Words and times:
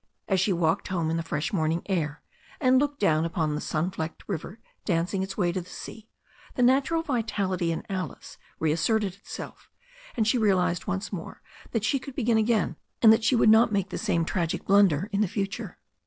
As 0.27 0.39
she 0.39 0.51
walked 0.51 0.87
home 0.87 1.11
in 1.11 1.17
the 1.17 1.21
fresh 1.21 1.53
morning 1.53 1.83
air, 1.85 2.23
and 2.59 2.79
looked 2.79 2.99
down 2.99 3.23
upon 3.23 3.51
tlie 3.55 3.61
sun 3.61 3.91
specked 3.93 4.23
river 4.27 4.59
dancing 4.83 5.21
its 5.21 5.37
way 5.37 5.51
to 5.51 5.61
the 5.61 5.69
sea, 5.69 6.09
the 6.55 6.63
natural 6.63 7.03
vitality 7.03 7.71
in 7.71 7.85
Alice 7.87 8.39
reasserted 8.59 9.13
itself, 9.13 9.69
and 10.17 10.27
she 10.27 10.39
realized 10.39 10.87
once 10.87 11.13
more 11.13 11.43
that 11.69 11.83
she 11.85 11.99
could 11.99 12.15
begin 12.15 12.39
again, 12.39 12.77
and 13.03 13.13
that 13.13 13.23
she 13.23 13.35
would 13.35 13.47
not 13.49 13.71
make 13.71 13.89
the 13.91 13.97
same 13.99 14.25
tragic 14.25 14.65
blunder 14.65 15.07
in 15.13 15.21
the 15.21 15.27
future. 15.27 15.77